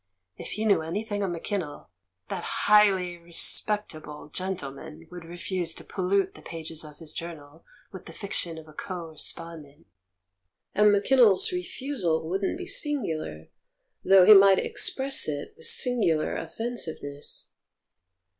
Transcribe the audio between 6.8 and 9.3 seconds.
of his journal with the fiction of a co